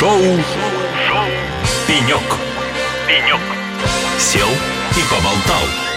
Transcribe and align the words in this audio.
Шоу. 0.00 0.18
«Пенек». 1.86 2.22
«Пенек». 3.06 3.40
Сел 4.18 4.48
и 4.96 5.02
поболтал. 5.10 5.89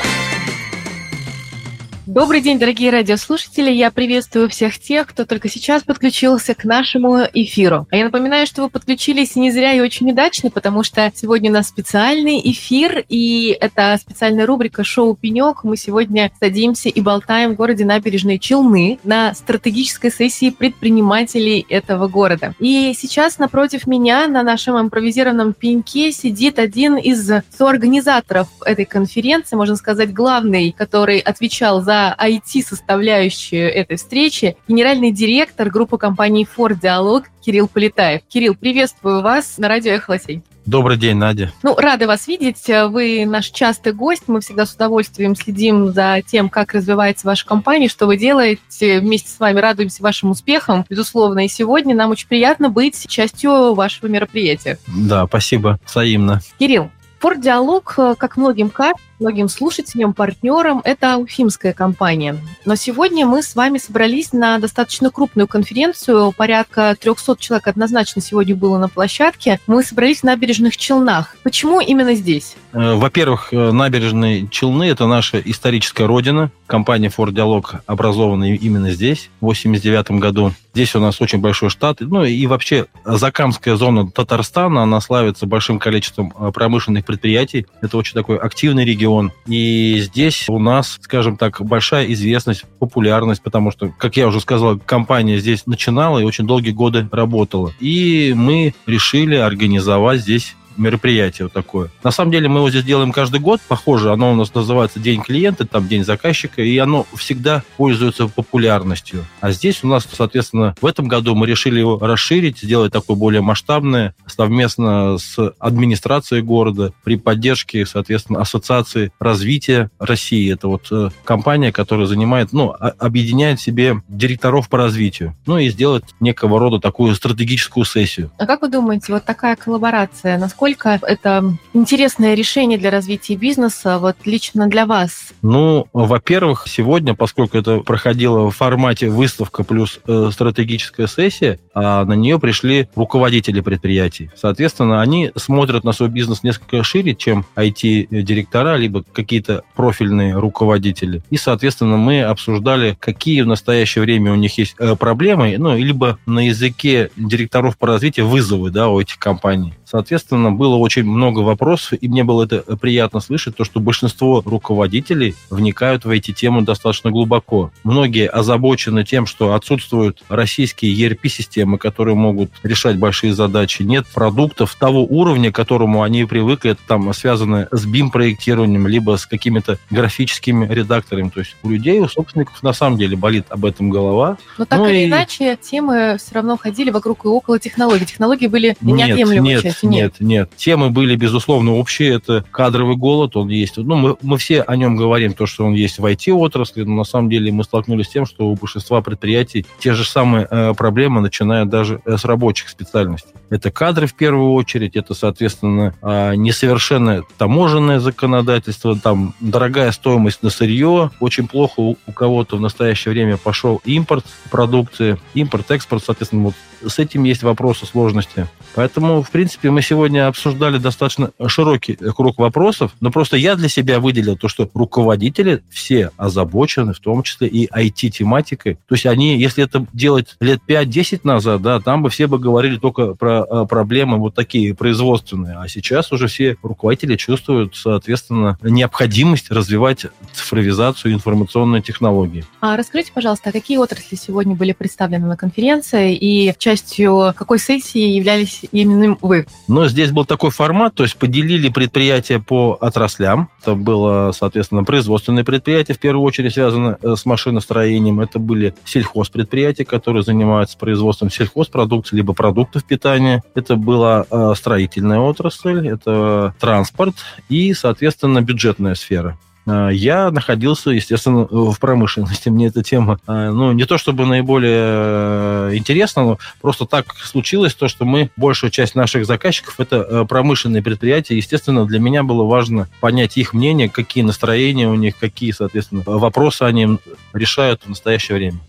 Добрый 2.05 2.41
день, 2.41 2.59
дорогие 2.59 2.91
радиослушатели. 2.91 3.71
Я 3.71 3.89
приветствую 3.89 4.49
всех 4.49 4.77
тех, 4.77 5.07
кто 5.07 5.23
только 5.23 5.47
сейчас 5.47 5.83
подключился 5.83 6.53
к 6.53 6.65
нашему 6.65 7.19
эфиру. 7.33 7.87
А 7.91 7.95
я 7.95 8.03
напоминаю, 8.03 8.45
что 8.45 8.63
вы 8.63 8.69
подключились 8.69 9.37
не 9.37 9.51
зря 9.51 9.71
и 9.71 9.79
очень 9.79 10.11
удачно, 10.11 10.51
потому 10.51 10.83
что 10.83 11.09
сегодня 11.15 11.49
у 11.49 11.53
нас 11.53 11.69
специальный 11.69 12.41
эфир, 12.43 13.05
и 13.07 13.57
это 13.57 13.97
специальная 14.01 14.45
рубрика 14.45 14.83
«Шоу 14.83 15.15
Пенек». 15.15 15.63
Мы 15.63 15.77
сегодня 15.77 16.29
садимся 16.41 16.89
и 16.89 16.99
болтаем 16.99 17.53
в 17.53 17.55
городе 17.55 17.85
Набережные 17.85 18.37
Челны 18.37 18.99
на 19.05 19.33
стратегической 19.33 20.11
сессии 20.11 20.49
предпринимателей 20.49 21.65
этого 21.69 22.09
города. 22.09 22.53
И 22.59 22.93
сейчас 22.97 23.39
напротив 23.39 23.87
меня 23.87 24.27
на 24.27 24.43
нашем 24.43 24.77
импровизированном 24.77 25.53
пеньке 25.53 26.11
сидит 26.11 26.59
один 26.59 26.97
из 26.97 27.31
соорганизаторов 27.57 28.49
этой 28.65 28.83
конференции, 28.83 29.55
можно 29.55 29.77
сказать, 29.77 30.11
главный, 30.11 30.73
который 30.77 31.19
отвечал 31.19 31.81
за 31.81 31.92
IT-составляющую 32.19 33.71
этой 33.71 33.97
встречи 33.97 34.57
генеральный 34.67 35.11
директор 35.11 35.69
группы 35.69 35.97
компании 35.97 36.47
Ford 36.57 36.79
Диалог 36.81 37.25
Кирилл 37.45 37.67
Полетаев. 37.67 38.21
Кирилл, 38.27 38.55
приветствую 38.55 39.21
вас 39.21 39.57
на 39.57 39.67
радио 39.67 39.93
Эхолосей. 39.93 40.43
Добрый 40.65 40.95
день, 40.95 41.17
Надя. 41.17 41.51
Ну, 41.61 41.75
рады 41.75 42.07
вас 42.07 42.25
видеть. 42.25 42.63
Вы 42.67 43.25
наш 43.25 43.47
частый 43.47 43.91
гость. 43.91 44.23
Мы 44.27 44.39
всегда 44.39 44.65
с 44.65 44.73
удовольствием 44.73 45.35
следим 45.35 45.91
за 45.91 46.21
тем, 46.25 46.47
как 46.49 46.73
развивается 46.73 47.27
ваша 47.27 47.45
компания, 47.45 47.89
что 47.89 48.07
вы 48.07 48.15
делаете. 48.15 49.01
Вместе 49.01 49.29
с 49.29 49.39
вами 49.39 49.59
радуемся 49.59 50.01
вашим 50.01 50.31
успехам, 50.31 50.85
безусловно. 50.89 51.43
И 51.43 51.49
сегодня 51.49 51.93
нам 51.93 52.11
очень 52.11 52.29
приятно 52.29 52.69
быть 52.69 53.07
частью 53.09 53.73
вашего 53.73 54.07
мероприятия. 54.07 54.79
Да, 54.87 55.27
спасибо. 55.27 55.79
Взаимно. 55.85 56.39
Кирилл, 56.57 56.89
Форд 57.23 57.39
Диалог, 57.39 57.95
как 58.17 58.35
многим 58.35 58.69
кажется, 58.69 59.01
многим 59.23 59.47
слушателям, 59.47 60.13
партнерам, 60.13 60.81
это 60.83 61.15
уфимская 61.15 61.71
компания. 61.71 62.35
Но 62.65 62.75
сегодня 62.75 63.25
мы 63.25 63.41
с 63.41 63.55
вами 63.55 63.77
собрались 63.77 64.33
на 64.33 64.59
достаточно 64.59 65.09
крупную 65.09 65.47
конференцию. 65.47 66.33
Порядка 66.35 66.97
300 66.99 67.37
человек 67.39 67.67
однозначно 67.69 68.21
сегодня 68.21 68.57
было 68.57 68.77
на 68.77 68.89
площадке. 68.89 69.61
Мы 69.67 69.83
собрались 69.83 70.19
в 70.19 70.23
набережных 70.23 70.75
Челнах. 70.75 71.37
Почему 71.43 71.79
именно 71.79 72.13
здесь? 72.15 72.57
Э, 72.73 72.95
во-первых, 72.95 73.53
э, 73.53 73.71
набережные 73.71 74.49
Челны– 74.49 74.83
это 74.89 75.07
наша 75.07 75.39
историческая 75.39 76.05
родина. 76.05 76.51
Компания 76.67 77.07
Ford 77.07 77.31
Dialog 77.31 77.79
образована 77.85 78.53
именно 78.53 78.91
здесь, 78.91 79.29
в 79.39 79.45
1989 79.45 80.19
году. 80.19 80.51
Здесь 80.73 80.95
у 80.95 80.99
нас 80.99 81.21
очень 81.21 81.39
большой 81.39 81.69
штат. 81.69 81.97
Ну 81.99 82.23
и 82.23 82.47
вообще 82.47 82.87
Закамская 83.05 83.75
зона 83.75 84.09
Татарстана, 84.09 84.83
она 84.83 85.01
славится 85.01 85.45
большим 85.45 85.77
количеством 85.77 86.33
э, 86.37 86.51
промышленных 86.51 87.05
предприятий. 87.05 87.67
Это 87.81 87.97
очень 87.97 88.13
такой 88.13 88.37
активный 88.37 88.83
регион. 88.83 89.31
И 89.45 89.99
здесь 89.99 90.45
у 90.49 90.57
нас, 90.57 90.97
скажем 91.01 91.37
так, 91.37 91.61
большая 91.61 92.11
известность, 92.13 92.65
популярность, 92.79 93.43
потому 93.43 93.71
что, 93.71 93.89
как 93.89 94.17
я 94.17 94.27
уже 94.27 94.39
сказал, 94.39 94.79
компания 94.79 95.37
здесь 95.37 95.67
начинала 95.67 96.17
и 96.17 96.23
очень 96.23 96.47
долгие 96.47 96.71
годы 96.71 97.07
работала. 97.11 97.71
И 97.79 98.33
мы 98.35 98.73
решили 98.87 99.35
организовать 99.35 100.21
здесь 100.21 100.55
мероприятие 100.77 101.45
вот 101.45 101.53
такое. 101.53 101.89
На 102.03 102.11
самом 102.11 102.31
деле 102.31 102.49
мы 102.49 102.59
его 102.59 102.69
здесь 102.69 102.83
делаем 102.83 103.11
каждый 103.11 103.39
год, 103.39 103.61
похоже, 103.67 104.11
оно 104.11 104.31
у 104.31 104.35
нас 104.35 104.53
называется 104.53 104.99
День 104.99 105.21
клиента, 105.21 105.65
там 105.65 105.87
День 105.87 106.03
заказчика, 106.03 106.61
и 106.61 106.77
оно 106.77 107.05
всегда 107.15 107.63
пользуется 107.77 108.27
популярностью. 108.27 109.25
А 109.41 109.51
здесь 109.51 109.83
у 109.83 109.87
нас, 109.87 110.07
соответственно, 110.11 110.75
в 110.81 110.85
этом 110.85 111.07
году 111.07 111.35
мы 111.35 111.47
решили 111.47 111.79
его 111.79 111.99
расширить, 111.99 112.59
сделать 112.59 112.91
такое 112.91 113.15
более 113.15 113.41
масштабное, 113.41 114.15
совместно 114.27 115.17
с 115.17 115.53
администрацией 115.59 116.41
города, 116.41 116.93
при 117.03 117.17
поддержке, 117.17 117.85
соответственно, 117.85 118.41
Ассоциации 118.41 119.11
развития 119.19 119.89
России. 119.99 120.51
Это 120.53 120.67
вот 120.67 120.87
э, 120.91 121.09
компания, 121.23 121.71
которая 121.71 122.07
занимает, 122.07 122.53
ну, 122.53 122.69
объединяет 122.71 123.59
в 123.59 123.63
себе 123.63 124.01
директоров 124.07 124.69
по 124.69 124.77
развитию. 124.77 125.35
Ну 125.45 125.57
и 125.57 125.69
сделать 125.69 126.03
некого 126.19 126.59
рода 126.59 126.79
такую 126.79 127.15
стратегическую 127.15 127.85
сессию. 127.85 128.31
А 128.37 128.45
как 128.45 128.61
вы 128.61 128.69
думаете, 128.69 129.13
вот 129.13 129.25
такая 129.25 129.55
коллаборация, 129.55 130.37
насколько 130.37 130.62
насколько 130.63 130.97
это 131.05 131.57
интересное 131.73 132.35
решение 132.35 132.77
для 132.77 132.89
развития 132.89 133.35
бизнеса, 133.35 133.99
вот 133.99 134.15
лично 134.23 134.67
для 134.67 134.85
вас? 134.85 135.33
Ну, 135.41 135.87
во-первых, 135.91 136.67
сегодня, 136.69 137.15
поскольку 137.15 137.57
это 137.57 137.79
проходило 137.79 138.49
в 138.49 138.55
формате 138.55 139.09
выставка 139.09 139.65
плюс 139.65 139.99
э, 140.07 140.29
стратегическая 140.31 141.07
сессия, 141.07 141.59
а 141.73 142.05
на 142.05 142.13
нее 142.13 142.39
пришли 142.39 142.87
руководители 142.95 143.59
предприятий. 143.59 144.31
Соответственно, 144.37 145.01
они 145.01 145.31
смотрят 145.35 145.83
на 145.83 145.91
свой 145.91 146.07
бизнес 146.07 146.43
несколько 146.43 146.81
шире, 146.83 147.13
чем 147.13 147.45
IT-директора, 147.57 148.77
либо 148.77 149.03
какие-то 149.03 149.63
профильные 149.75 150.35
руководители. 150.35 151.21
И, 151.29 151.35
соответственно, 151.35 151.97
мы 151.97 152.21
обсуждали, 152.21 152.95
какие 152.97 153.41
в 153.41 153.47
настоящее 153.47 154.03
время 154.03 154.31
у 154.31 154.35
них 154.35 154.57
есть 154.57 154.75
э, 154.79 154.95
проблемы, 154.95 155.55
ну, 155.57 155.75
либо 155.75 156.19
на 156.25 156.47
языке 156.47 157.09
директоров 157.17 157.77
по 157.77 157.87
развитию 157.87 158.29
вызовы 158.29 158.69
да, 158.69 158.87
у 158.87 159.01
этих 159.01 159.19
компаний. 159.19 159.73
Соответственно, 159.83 160.52
было 160.53 160.75
очень 160.75 161.03
много 161.03 161.39
вопросов, 161.39 161.93
и 161.99 162.07
мне 162.07 162.23
было 162.23 162.43
это 162.43 162.61
приятно 162.77 163.19
слышать, 163.19 163.55
то, 163.55 163.63
что 163.63 163.79
большинство 163.79 164.41
руководителей 164.45 165.35
вникают 165.49 166.05
в 166.05 166.09
эти 166.09 166.31
темы 166.31 166.61
достаточно 166.61 167.11
глубоко. 167.11 167.71
Многие 167.83 168.27
озабочены 168.27 169.03
тем, 169.03 169.25
что 169.25 169.53
отсутствуют 169.53 170.23
российские 170.29 170.93
ERP-системы, 170.95 171.77
которые 171.77 172.15
могут 172.15 172.51
решать 172.63 172.97
большие 172.97 173.33
задачи. 173.33 173.83
Нет 173.83 174.05
продуктов 174.13 174.75
того 174.75 175.05
уровня, 175.05 175.51
к 175.51 175.55
которому 175.55 176.03
они 176.03 176.25
привыкли, 176.25 176.71
это 176.71 176.81
там 176.87 177.13
связано 177.13 177.67
с 177.71 177.85
BIM-проектированием, 177.85 178.87
либо 178.87 179.17
с 179.17 179.25
какими-то 179.25 179.77
графическими 179.89 180.71
редакторами. 180.71 181.29
То 181.29 181.39
есть 181.39 181.55
у 181.63 181.69
людей, 181.69 181.99
у 181.99 182.07
собственников 182.07 182.61
на 182.63 182.73
самом 182.73 182.97
деле 182.97 183.15
болит 183.15 183.45
об 183.49 183.65
этом 183.65 183.89
голова. 183.89 184.37
Но 184.57 184.65
так 184.65 184.79
ну 184.79 184.87
или 184.87 184.99
и... 184.99 185.05
иначе, 185.05 185.57
темы 185.61 186.17
все 186.17 186.35
равно 186.35 186.57
ходили 186.57 186.89
вокруг 186.89 187.25
и 187.25 187.27
около 187.27 187.59
технологий. 187.59 188.05
Технологии 188.05 188.47
были 188.47 188.75
неотъемлемой 188.81 189.53
нет, 189.53 189.61
частью 189.63 189.89
нет, 189.89 190.15
нет. 190.19 190.42
Темы 190.55 190.89
были, 190.89 191.15
безусловно, 191.15 191.73
общие. 191.73 192.15
Это 192.15 192.43
кадровый 192.51 192.95
голод, 192.95 193.35
он 193.35 193.49
есть. 193.49 193.77
Ну, 193.77 193.95
мы, 193.95 194.17
мы 194.21 194.37
все 194.37 194.61
о 194.61 194.75
нем 194.75 194.95
говорим, 194.95 195.33
то, 195.33 195.45
что 195.45 195.65
он 195.65 195.73
есть 195.73 195.99
в 195.99 196.05
IT-отрасли, 196.05 196.83
но 196.83 196.95
на 196.95 197.03
самом 197.03 197.29
деле 197.29 197.51
мы 197.51 197.63
столкнулись 197.63 198.07
с 198.07 198.09
тем, 198.09 198.25
что 198.25 198.47
у 198.47 198.55
большинства 198.55 199.01
предприятий 199.01 199.65
те 199.79 199.93
же 199.93 200.03
самые 200.03 200.47
э, 200.49 200.73
проблемы, 200.73 201.21
начиная 201.21 201.65
даже 201.65 202.01
э, 202.05 202.17
с 202.17 202.25
рабочих 202.25 202.69
специальностей. 202.69 203.31
Это 203.53 203.69
кадры 203.69 204.07
в 204.07 204.15
первую 204.15 204.53
очередь, 204.53 204.95
это, 204.95 205.13
соответственно, 205.13 205.93
э, 206.01 206.33
несовершенное 206.33 207.23
таможенное 207.37 207.99
законодательство, 207.99 208.97
там 208.97 209.35
дорогая 209.39 209.91
стоимость 209.91 210.41
на 210.41 210.49
сырье, 210.49 211.11
очень 211.19 211.47
плохо 211.47 211.79
у, 211.79 211.95
кого-то 212.15 212.57
в 212.57 212.61
настоящее 212.61 213.11
время 213.11 213.37
пошел 213.37 213.79
импорт 213.85 214.25
продукции, 214.49 215.19
импорт-экспорт, 215.35 216.03
соответственно, 216.03 216.45
вот 216.45 216.55
с 216.89 216.99
этим 216.99 217.23
есть 217.23 217.43
вопросы, 217.43 217.85
сложности. 217.85 218.47
Поэтому, 218.75 219.21
в 219.21 219.29
принципе, 219.29 219.69
мы 219.69 219.81
сегодня 219.81 220.27
обсуждали 220.27 220.77
достаточно 220.77 221.31
широкий 221.47 221.95
круг 221.95 222.39
вопросов, 222.39 222.91
но 222.99 223.11
просто 223.11 223.37
я 223.37 223.55
для 223.55 223.69
себя 223.69 223.99
выделил 223.99 224.35
то, 224.35 224.47
что 224.47 224.69
руководители 224.73 225.63
все 225.69 226.11
озабочены, 226.17 226.93
в 226.93 226.99
том 226.99 227.23
числе 227.23 227.47
и 227.47 227.69
IT-тематикой. 227.71 228.75
То 228.87 228.95
есть 228.95 229.05
они, 229.05 229.37
если 229.37 229.63
это 229.63 229.85
делать 229.93 230.35
лет 230.39 230.59
5-10 230.67 231.21
назад, 231.23 231.61
да, 231.61 231.79
там 231.79 232.03
бы 232.03 232.09
все 232.09 232.27
бы 232.27 232.39
говорили 232.39 232.77
только 232.77 233.13
про 233.13 233.42
э, 233.49 233.65
проблемы 233.67 234.17
вот 234.17 234.35
такие 234.35 234.73
производственные, 234.73 235.57
а 235.57 235.67
сейчас 235.67 236.11
уже 236.11 236.27
все 236.27 236.57
руководители 236.61 237.15
чувствуют, 237.15 237.75
соответственно, 237.75 238.57
необходимость 238.61 239.51
развивать 239.51 240.05
цифровизацию 240.33 241.13
информационной 241.13 241.81
технологии. 241.81 242.45
А 242.61 242.77
расскажите, 242.77 243.11
пожалуйста, 243.13 243.49
а 243.49 243.51
какие 243.51 243.77
отрасли 243.77 244.15
сегодня 244.15 244.55
были 244.55 244.73
представлены 244.73 245.27
на 245.27 245.37
конференции 245.37 246.15
и 246.15 246.53
частью 246.57 247.33
какой 247.35 247.59
сессии 247.59 247.99
являлись 247.99 248.61
именно 248.71 249.17
вы? 249.21 249.47
Ну, 249.67 249.85
здесь 249.87 250.11
был 250.11 250.25
такой 250.25 250.51
формат, 250.51 250.95
то 250.95 251.03
есть 251.03 251.17
поделили 251.17 251.69
предприятия 251.69 252.39
по 252.39 252.77
отраслям. 252.79 253.49
Это 253.61 253.75
было, 253.75 254.31
соответственно, 254.31 254.83
производственные 254.83 255.43
предприятия, 255.43 255.93
в 255.93 255.99
первую 255.99 256.23
очередь 256.23 256.53
связаны 256.53 256.97
э, 257.01 257.15
с 257.17 257.25
машиностроением. 257.25 258.19
Это 258.19 258.39
были 258.39 258.75
сельхозпредприятия, 258.85 259.85
которые 259.85 260.23
занимаются 260.23 260.77
производством 260.77 261.29
сельхозпродукции, 261.29 262.17
либо 262.17 262.33
продуктов 262.33 262.83
питания. 262.83 263.32
Это 263.55 263.75
была 263.75 264.25
э, 264.29 264.53
строительная 264.55 265.19
отрасль, 265.19 265.87
это 265.87 266.53
транспорт 266.59 267.15
и, 267.49 267.73
соответственно, 267.73 268.41
бюджетная 268.41 268.95
сфера. 268.95 269.37
А, 269.65 269.89
я 269.89 270.29
находился, 270.31 270.91
естественно, 270.91 271.47
в 271.49 271.77
промышленности. 271.79 272.49
Мне 272.49 272.67
эта 272.67 272.83
тема, 272.83 273.19
а, 273.25 273.51
ну, 273.51 273.71
не 273.71 273.85
то 273.85 273.97
чтобы 273.97 274.25
наиболее 274.25 274.73
э, 274.75 275.71
интересна, 275.73 276.23
но 276.23 276.39
просто 276.61 276.85
так 276.85 277.15
случилось, 277.15 277.73
то, 277.73 277.87
что 277.87 278.05
мы, 278.05 278.29
большая 278.35 278.71
часть 278.71 278.95
наших 278.95 279.25
заказчиков, 279.25 279.79
это 279.79 279.97
э, 279.97 280.25
промышленные 280.27 280.83
предприятия. 280.83 281.37
Естественно, 281.37 281.85
для 281.85 281.99
меня 281.99 282.23
было 282.23 282.43
важно 282.43 282.89
понять 282.99 283.37
их 283.37 283.53
мнение, 283.53 283.89
какие 283.89 284.23
настроения 284.23 284.89
у 284.89 284.95
них, 284.95 285.17
какие, 285.17 285.51
соответственно, 285.51 286.03
вопросы 286.05 286.63
они 286.63 286.97
решают 287.33 287.83
в 287.83 287.89
настоящее 287.89 288.37
время. 288.37 288.59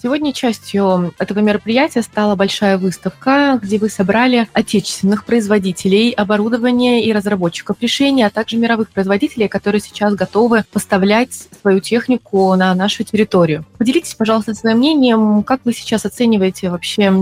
Сегодня 0.00 0.32
частью 0.32 1.14
этого 1.18 1.40
мероприятия 1.40 2.02
стала 2.02 2.36
большая 2.36 2.78
выставка, 2.78 3.58
где 3.60 3.78
вы 3.78 3.88
собрали 3.88 4.48
отечественных 4.52 5.24
производителей 5.24 6.10
оборудования 6.10 7.04
и 7.04 7.12
разработчиков 7.12 7.76
решений, 7.80 8.22
а 8.22 8.30
также 8.30 8.56
мировых 8.56 8.90
производителей, 8.90 9.48
которые 9.48 9.80
сейчас 9.80 10.14
готовы 10.14 10.64
поставлять 10.72 11.48
свою 11.60 11.80
технику 11.80 12.54
на 12.54 12.74
нашу 12.74 13.04
территорию. 13.04 13.64
Поделитесь, 13.78 14.14
пожалуйста, 14.14 14.54
своим 14.54 14.78
мнением, 14.78 15.42
как 15.42 15.60
вы 15.64 15.72
сейчас 15.72 16.04
оцениваете 16.04 16.70
вообще 16.70 17.12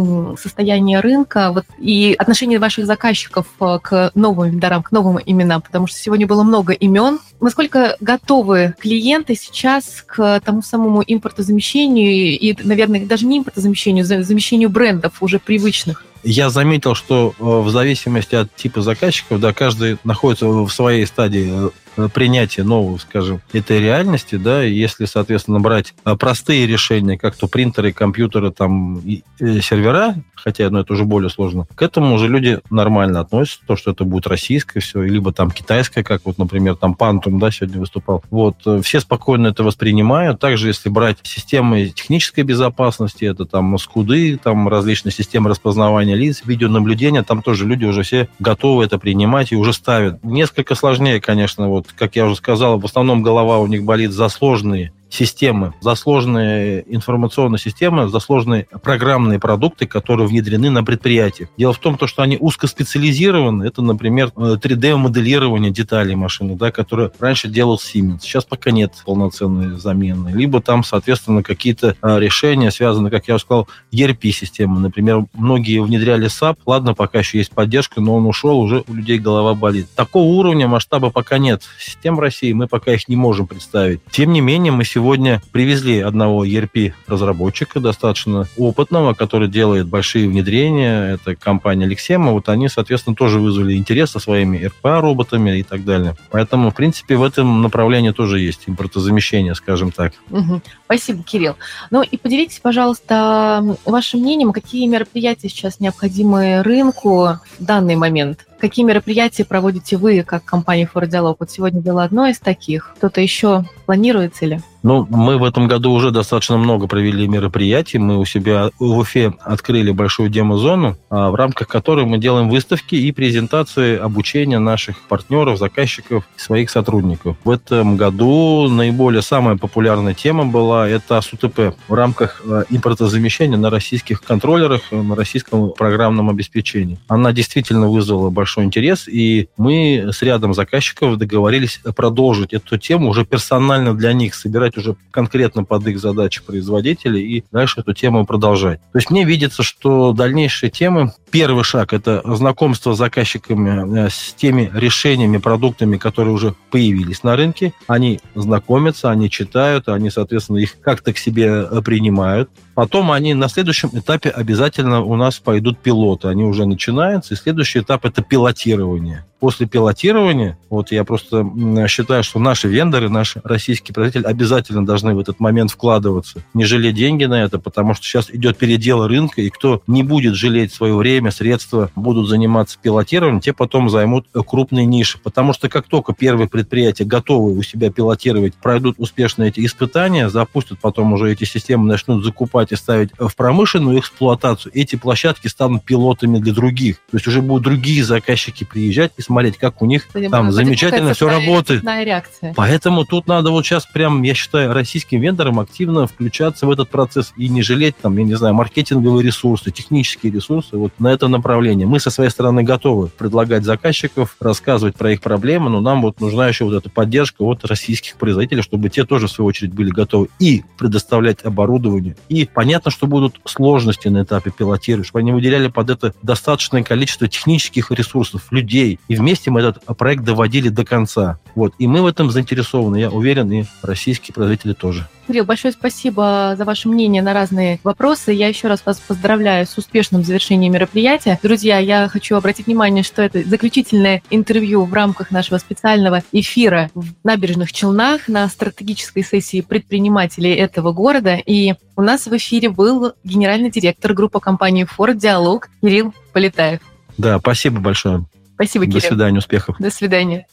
состояние 0.41 1.01
рынка 1.01 1.53
вот, 1.53 1.65
и 1.79 2.15
отношение 2.19 2.59
ваших 2.59 2.87
заказчиков 2.87 3.47
э, 3.61 3.79
к 3.83 4.11
новым 4.15 4.51
вендорам, 4.51 4.83
к 4.83 4.93
новым 4.93 5.19
именам, 5.25 5.63
потому 5.63 5.87
что 5.87 5.99
сегодня 5.99 6.27
было 6.27 6.43
много 6.43 6.73
имен. 6.73 7.19
Насколько 7.41 7.97
готовы 8.01 8.75
клиенты 8.79 9.35
сейчас 9.35 10.05
к 10.07 10.41
тому 10.45 10.63
самому 10.63 11.03
импортозамещению 11.07 12.10
и, 12.13 12.57
наверное, 12.63 13.07
даже 13.07 13.27
не 13.27 13.39
импортозамещению, 13.39 14.05
замещению 14.05 14.71
брендов 14.71 15.15
уже 15.23 15.39
привычных? 15.39 16.05
Я 16.23 16.51
заметил, 16.51 16.95
что 16.95 17.35
э, 17.39 17.43
в 17.43 17.71
зависимости 17.71 18.35
от 18.35 18.55
типа 18.55 18.83
заказчиков, 18.83 19.41
да, 19.41 19.55
каждый 19.55 19.97
находится 20.05 20.47
в 20.47 20.69
своей 20.69 21.07
стадии 21.07 21.71
э, 21.97 22.01
Э, 22.01 22.09
принятия 22.13 22.63
нового, 22.63 22.99
скажем, 22.99 23.41
этой 23.53 23.81
реальности, 23.81 24.37
да, 24.37 24.63
если, 24.63 25.05
соответственно, 25.05 25.61
брать 25.61 25.95
э, 26.05 26.15
простые 26.17 26.67
решения, 26.67 27.19
как 27.19 27.37
то 27.37 27.47
принтеры, 27.49 27.93
компьютеры, 27.93 28.51
там, 28.51 28.99
и, 29.01 29.23
и 29.39 29.61
сервера, 29.61 30.15
хотя, 30.35 30.71
ну, 30.71 30.81
это 30.81 30.93
уже 30.93 31.05
более 31.05 31.31
сложно, 31.31 31.67
к 31.75 31.83
этому 31.83 32.15
уже 32.15 32.29
люди 32.29 32.61
нормально 32.71 33.21
относятся, 33.21 33.61
то, 33.67 33.77
что 33.77 33.91
это 33.91 34.05
будет 34.05 34.27
российское 34.27 34.81
все, 34.81 35.03
либо 35.03 35.33
там 35.33 35.51
китайское, 35.51 36.05
как 36.05 36.23
вот, 36.25 36.39
например, 36.39 36.77
там 36.77 36.95
Пантум, 36.95 37.39
да, 37.39 37.51
сегодня 37.51 37.81
выступал. 37.81 38.23
Вот, 38.31 38.57
э, 38.67 38.81
все 38.83 39.01
спокойно 39.01 39.49
это 39.49 39.63
воспринимают. 39.63 40.41
Также, 40.41 40.69
если 40.69 40.89
брать 40.89 41.19
системы 41.23 41.89
технической 41.89 42.45
безопасности, 42.45 43.25
это 43.25 43.45
там 43.45 43.77
скуды, 43.79 44.39
там 44.43 44.69
различные 44.69 45.13
системы 45.13 45.51
распознавания 45.51 46.15
лиц, 46.15 46.43
видеонаблюдения, 46.45 47.23
там 47.23 47.43
тоже 47.43 47.67
люди 47.67 47.85
уже 47.85 48.03
все 48.03 48.29
готовы 48.39 48.85
это 48.85 48.99
принимать 48.99 49.53
и 49.53 49.57
уже 49.57 49.73
ставят. 49.73 50.23
Несколько 50.23 50.75
сложнее, 50.75 51.21
конечно, 51.21 51.69
вот 51.69 51.80
как 51.97 52.17
я 52.17 52.27
уже 52.27 52.37
сказал, 52.37 52.79
в 52.79 52.85
основном 52.85 53.23
голова 53.23 53.59
у 53.59 53.67
них 53.67 53.85
болит 53.85 54.13
за 54.13 54.29
сложные 54.29 54.93
системы, 55.11 55.75
за 55.81 55.95
сложные 55.95 56.85
информационные 56.87 57.59
системы, 57.59 58.09
за 58.09 58.21
сложные 58.21 58.67
программные 58.83 59.39
продукты, 59.39 59.87
которые 59.87 60.27
внедрены 60.29 60.71
на 60.71 60.85
предприятиях. 60.85 61.49
Дело 61.59 61.73
в 61.73 61.79
том, 61.79 61.99
что 62.07 62.23
они 62.23 62.39
узкоспециализированы. 62.41 63.65
Это, 63.65 63.83
например, 63.83 64.29
3D-моделирование 64.29 65.71
деталей 65.71 66.15
машины, 66.15 66.57
да, 66.57 66.71
которое 66.71 67.11
раньше 67.19 67.49
делал 67.49 67.77
Siemens. 67.77 68.21
Сейчас 68.23 68.45
пока 68.45 68.71
нет 68.71 68.95
полноценной 69.05 69.79
замены. 69.79 70.31
Либо 70.31 70.63
там, 70.63 70.85
соответственно, 70.85 71.43
какие-то 71.43 71.97
а, 72.01 72.19
решения 72.19 72.71
связаны, 72.71 73.11
как 73.11 73.29
я 73.29 73.35
уже 73.35 73.45
сказал, 73.45 73.69
ERP-системы. 73.93 74.79
Например, 74.79 75.25
многие 75.35 75.83
внедряли 75.83 76.29
SAP. 76.29 76.59
Ладно, 76.67 76.95
пока 76.95 77.19
еще 77.19 77.39
есть 77.39 77.51
поддержка, 77.51 78.01
но 78.01 78.15
он 78.17 78.27
ушел, 78.27 78.59
уже 78.59 78.85
у 78.87 78.95
людей 78.95 79.19
голова 79.19 79.55
болит. 79.55 79.89
Такого 79.95 80.25
уровня 80.25 80.69
масштаба 80.69 81.11
пока 81.11 81.39
нет. 81.39 81.63
Систем 81.79 82.21
России 82.21 82.53
мы 82.53 82.69
пока 82.69 82.93
их 82.93 83.09
не 83.09 83.17
можем 83.17 83.47
представить. 83.47 84.01
Тем 84.11 84.33
не 84.33 84.41
менее, 84.41 84.73
мы 84.73 84.85
сегодня 84.85 85.00
сегодня 85.01 85.41
привезли 85.51 86.01
одного 86.01 86.45
ERP-разработчика, 86.45 87.81
достаточно 87.81 88.47
опытного, 88.59 89.15
который 89.15 89.49
делает 89.49 89.87
большие 89.87 90.29
внедрения. 90.29 91.15
Это 91.15 91.35
компания 91.35 91.87
Лексема. 91.87 92.33
Вот 92.33 92.51
они, 92.51 92.69
соответственно, 92.69 93.17
тоже 93.17 93.41
вызвали 93.41 93.77
интерес 93.77 94.11
со 94.11 94.19
своими 94.19 94.59
RPA-роботами 94.59 95.59
и 95.59 95.63
так 95.63 95.87
далее. 95.87 96.17
Поэтому, 96.31 96.71
в 96.71 96.75
принципе, 96.75 97.17
в 97.17 97.23
этом 97.23 97.63
направлении 97.63 98.11
тоже 98.11 98.41
есть 98.41 98.65
импортозамещение, 98.67 99.55
скажем 99.55 99.91
так. 99.91 100.13
Угу. 100.29 100.61
Спасибо, 100.85 101.23
Кирилл. 101.23 101.57
Ну 101.91 102.03
и 102.03 102.19
поделитесь, 102.19 102.59
пожалуйста, 102.59 103.65
вашим 103.87 104.21
мнением, 104.21 104.53
какие 104.53 104.87
мероприятия 104.87 105.49
сейчас 105.49 105.81
необходимы 105.81 106.63
рынку 106.63 107.39
в 107.59 107.65
данный 107.65 107.97
момент? 107.97 108.47
Какие 108.61 108.85
мероприятия 108.85 109.47
проводите 109.47 109.97
вы, 109.97 110.23
как 110.23 110.45
компания 110.45 110.87
Dialog? 110.95 111.37
Вот 111.39 111.51
сегодня 111.51 111.81
было 111.81 112.05
одно 112.05 112.27
из 112.27 112.39
таких. 112.39 112.93
Кто-то 112.97 113.23
еще 113.23 113.65
планируется 113.87 114.45
ли? 114.45 114.61
Ну, 114.83 115.07
мы 115.11 115.39
в 115.39 115.45
этом 115.45 115.69
году 115.69 115.93
уже 115.93 116.11
достаточно 116.11 116.57
много 116.57 116.87
провели 116.87 117.29
мероприятий. 117.29 117.99
Мы 117.99 118.19
у 118.19 118.25
себя 118.25 118.71
в 118.79 118.99
Уфе 118.99 119.35
открыли 119.41 119.91
большую 119.91 120.31
демо-зону, 120.31 120.97
а, 121.11 121.31
в 121.31 121.35
рамках 121.35 121.69
которой 121.69 122.07
мы 122.07 122.19
делаем 122.19 122.49
выставки 122.49 122.95
и 122.95 123.13
презентации 123.13 123.99
обучения 123.99 124.59
наших 124.59 124.99
партнеров, 125.03 125.59
заказчиков, 125.59 126.25
своих 126.37 126.71
сотрудников. 126.71 127.37
В 127.45 127.51
этом 127.51 127.97
году 127.97 128.69
наиболее 128.69 129.23
самая 129.23 129.57
популярная 129.57 130.15
тема 130.15 130.47
была 130.47 130.89
это 130.89 131.21
СУТП 131.21 131.77
в 131.89 131.95
рамках 131.95 132.41
а, 132.47 132.65
импортозамещения 132.71 133.59
на 133.59 133.69
российских 133.69 134.23
контроллерах, 134.23 134.81
на 134.91 135.15
российском 135.15 135.73
программном 135.73 136.31
обеспечении. 136.31 136.99
Она 137.09 137.33
действительно 137.33 137.89
вызвала 137.89 138.31
большой 138.31 138.50
интерес, 138.59 139.07
и 139.09 139.49
мы 139.57 140.11
с 140.13 140.23
рядом 140.23 140.55
заказчиков 140.55 141.17
договорились 141.17 141.81
продолжить 141.95 142.53
эту 142.53 142.79
тему 142.79 143.09
уже 143.09 143.25
персонально 143.25 143.95
для 143.95 144.13
них, 144.13 144.35
собирать 144.35 144.77
уже 144.77 144.97
конкретно 145.11 145.65
под 145.65 145.87
их 145.87 145.99
задачи 145.99 146.43
производителей 146.43 147.23
и 147.23 147.45
дальше 147.53 147.81
эту 147.81 147.95
тему 147.95 148.27
продолжать. 148.27 148.81
То 148.93 148.99
есть 148.99 149.11
мне 149.11 149.25
видится, 149.25 149.63
что 149.63 150.13
дальнейшие 150.13 150.71
темы, 150.71 151.13
первый 151.31 151.65
шаг– 151.65 151.93
это 151.95 152.23
знакомство 152.25 152.95
с 152.95 152.99
заказчиками 152.99 154.07
э, 154.07 154.11
с 154.11 154.35
теми 154.35 154.71
решениями, 154.75 155.39
продуктами, 155.39 155.97
которые 155.97 156.35
уже 156.35 156.55
появились 156.71 157.23
на 157.23 157.37
рынке. 157.37 157.73
Они 157.87 158.21
знакомятся, 158.35 159.11
они 159.11 159.31
читают, 159.31 159.89
они, 159.89 160.11
соответственно, 160.11 160.59
их 160.59 160.81
как-то 160.81 161.13
к 161.13 161.19
себе 161.19 161.67
э, 161.71 161.83
принимают. 161.83 162.51
Потом 162.75 163.13
они 163.13 163.35
на 163.35 163.49
следующем 163.49 163.91
этапе 163.93 164.31
обязательно 164.31 165.03
у 165.03 165.17
нас 165.17 165.39
пойдут 165.39 165.79
пилоты. 165.79 166.29
Они 166.29 166.45
уже 166.45 166.67
начинаются. 166.67 167.35
И 167.35 167.37
следующий 167.37 167.81
этап– 167.81 168.05
это 168.07 168.23
пилотирование 168.41 169.27
после 169.41 169.67
пилотирования, 169.67 170.59
вот 170.69 170.93
я 170.93 171.03
просто 171.05 171.45
считаю, 171.89 172.23
что 172.23 172.39
наши 172.39 172.69
вендоры, 172.69 173.09
наши 173.09 173.41
российские 173.43 173.95
производители 173.95 174.31
обязательно 174.31 174.87
должны 174.87 175.15
в 175.15 175.19
этот 175.19 175.41
момент 175.41 175.71
вкладываться, 175.71 176.45
не 176.55 176.65
жалеть 176.65 176.95
деньги 176.95 177.25
на 177.25 177.43
это, 177.43 177.59
потому 177.59 177.95
что 177.95 178.05
сейчас 178.05 178.31
идет 178.31 178.59
передел 178.59 179.07
рынка, 179.07 179.41
и 179.43 179.51
кто 179.51 179.83
не 179.87 180.03
будет 180.03 180.35
жалеть 180.35 180.73
свое 180.73 180.95
время, 180.95 181.31
средства, 181.31 181.91
будут 181.97 182.29
заниматься 182.29 182.79
пилотированием, 182.81 183.41
те 183.41 183.53
потом 183.53 183.89
займут 183.89 184.27
крупные 184.47 184.87
ниши. 184.87 185.19
Потому 185.19 185.53
что 185.53 185.69
как 185.69 185.87
только 185.87 186.13
первые 186.13 186.49
предприятия 186.49 187.05
готовы 187.05 187.57
у 187.57 187.63
себя 187.63 187.91
пилотировать, 187.91 188.55
пройдут 188.55 188.97
успешно 188.99 189.45
эти 189.45 189.65
испытания, 189.65 190.29
запустят 190.29 190.79
потом 190.81 191.13
уже 191.15 191.33
эти 191.33 191.45
системы, 191.45 191.87
начнут 191.87 192.25
закупать 192.25 192.73
и 192.73 192.77
ставить 192.77 193.11
в 193.19 193.35
промышленную 193.35 193.99
эксплуатацию, 193.99 194.73
эти 194.75 194.97
площадки 194.97 195.49
станут 195.49 195.85
пилотами 195.85 196.39
для 196.39 196.53
других. 196.53 196.97
То 197.11 197.17
есть 197.17 197.27
уже 197.27 197.41
будут 197.41 197.65
другие 197.65 198.05
заказчики 198.05 198.65
приезжать 198.65 199.13
и 199.17 199.23
смотреть, 199.31 199.59
как 199.59 199.81
у 199.81 199.87
них 199.87 200.09
Кстати, 200.09 200.29
там 200.29 200.51
замечательно 200.51 201.15
все 201.15 201.29
работает. 201.29 201.85
Реакция. 201.85 202.53
Поэтому 202.57 203.05
тут 203.05 203.29
надо 203.29 203.53
вот 203.53 203.65
сейчас 203.65 203.87
прям, 203.87 204.23
я 204.23 204.35
считаю, 204.35 204.73
российским 204.73 205.21
вендорам 205.21 205.61
активно 205.61 206.09
включаться 206.09 206.67
в 206.67 206.71
этот 206.71 206.89
процесс 206.91 207.33
и 207.37 207.49
не 207.49 207.63
жалеть 207.63 207.97
там, 207.97 208.17
я 208.19 208.25
не 208.25 208.35
знаю, 208.35 208.55
маркетинговые 208.55 209.25
ресурсы, 209.25 209.71
технические 209.71 210.33
ресурсы 210.33 210.77
вот 210.77 210.93
на 210.99 211.13
это 211.13 211.29
направление. 211.29 211.87
Мы 211.87 212.01
со 212.01 212.11
своей 212.11 212.31
стороны 212.31 212.65
готовы 212.65 213.07
предлагать 213.07 213.65
заказчиков, 213.65 214.35
рассказывать 214.41 214.97
про 214.97 215.13
их 215.13 215.21
проблемы, 215.21 215.71
но 215.71 215.81
нам 215.81 216.03
вот 216.03 216.21
нужна 216.21 216.49
еще 216.49 216.65
вот 216.65 216.75
эта 216.75 216.91
поддержка 216.91 217.43
от 217.43 217.65
российских 217.65 218.17
производителей, 218.17 218.63
чтобы 218.63 218.89
те 218.89 219.05
тоже, 219.05 219.29
в 219.29 219.31
свою 219.31 219.47
очередь, 219.47 219.73
были 219.73 219.91
готовы 219.91 220.29
и 220.41 220.65
предоставлять 220.77 221.45
оборудование. 221.45 222.17
И 222.29 222.49
понятно, 222.53 222.91
что 222.91 223.07
будут 223.07 223.41
сложности 223.45 224.09
на 224.09 224.25
этапе 224.25 224.51
пилотирования, 224.51 225.05
чтобы 225.05 225.21
они 225.21 225.33
выделяли 225.33 225.69
под 225.69 225.91
это 225.91 226.15
достаточное 226.23 226.83
количество 226.83 227.29
технических 227.29 227.91
ресурсов, 227.93 228.51
людей, 228.51 228.99
и 229.09 229.15
вместе 229.21 229.51
мы 229.51 229.61
этот 229.61 229.85
проект 229.97 230.25
доводили 230.25 230.69
до 230.69 230.85
конца. 230.85 231.39
Вот. 231.55 231.75
И 231.79 231.87
мы 231.87 232.03
в 232.03 232.07
этом 232.07 232.31
заинтересованы, 232.31 232.97
я 232.97 233.11
уверен, 233.11 233.51
и 233.53 233.65
российские 233.83 234.35
производители 234.35 234.73
тоже. 234.73 235.07
Кирилл, 235.27 235.45
большое 235.45 235.73
спасибо 235.73 236.55
за 236.59 236.65
ваше 236.65 236.89
мнение 236.89 237.23
на 237.23 237.33
разные 237.33 237.79
вопросы. 237.85 238.33
Я 238.33 238.49
еще 238.49 238.67
раз 238.67 238.85
вас 238.85 238.99
поздравляю 238.99 239.65
с 239.67 239.79
успешным 239.79 240.25
завершением 240.25 240.73
мероприятия. 240.73 241.39
Друзья, 241.41 241.79
я 241.79 242.09
хочу 242.09 242.35
обратить 242.35 242.67
внимание, 242.67 243.05
что 243.05 243.23
это 243.23 243.43
заключительное 243.45 244.23
интервью 244.31 244.85
в 244.85 244.93
рамках 244.93 245.31
нашего 245.31 245.59
специального 245.59 246.25
эфира 246.33 246.91
в 246.95 247.07
набережных 247.23 247.73
Челнах 247.73 248.27
на 248.27 248.49
стратегической 248.49 249.23
сессии 249.23 249.61
предпринимателей 249.61 250.55
этого 250.55 250.93
города. 250.93 251.37
И 251.37 251.75
у 251.95 252.03
нас 252.03 252.27
в 252.27 252.37
эфире 252.37 252.71
был 252.71 253.13
генеральный 253.23 253.71
директор 253.71 254.15
группы 254.15 254.41
компании 254.41 254.85
Ford 254.85 255.15
Диалог 255.15 255.69
Кирилл 255.81 256.13
Полетаев. 256.33 256.81
Да, 257.19 257.39
спасибо 257.39 257.81
большое. 257.81 258.25
Спасибо, 258.61 258.85
Кирилл. 258.85 259.01
До 259.01 259.07
свидания, 259.07 259.39
успехов. 259.39 259.77
До 259.79 259.91
свидания. 259.91 260.47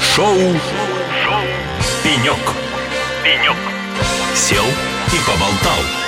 Шоу. 0.00 0.34
Шоу. 0.34 1.42
Пенек. 2.02 2.38
Пенек. 3.22 3.56
Сел 4.34 4.64
и 4.64 5.18
поболтал. 5.26 5.99